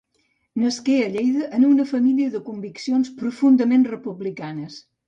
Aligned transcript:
Nasqué 0.61 0.95
a 1.01 1.09
Lleida 1.17 1.49
en 1.59 1.67
una 1.69 1.87
família 1.91 2.33
de 2.39 2.43
conviccions 2.51 3.15
profundament 3.23 3.89
republicanes. 3.95 4.87